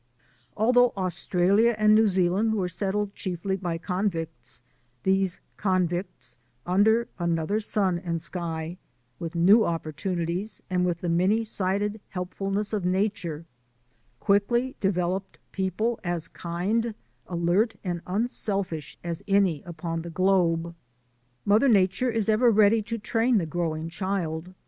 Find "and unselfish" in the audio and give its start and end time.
17.83-18.97